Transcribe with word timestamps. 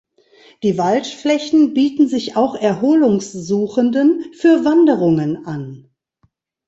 Die 0.63 0.79
Waldflächen 0.79 1.75
bieten 1.75 2.07
sich 2.07 2.35
auch 2.35 2.55
Erholungssuchenden 2.55 4.33
für 4.33 4.65
Wanderungen 4.65 5.45
an. 5.45 5.91